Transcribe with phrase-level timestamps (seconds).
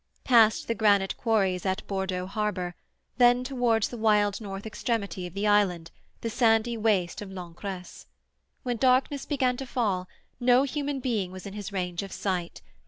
[0.23, 2.73] Past the granite quarries at Bordeaux Harbour,
[3.17, 8.07] then towards the wild north extremity of the island, the sandy waste of L'Ancresse.
[8.63, 10.07] When darkness began to fall,
[10.39, 12.63] no human being was in his range of sight.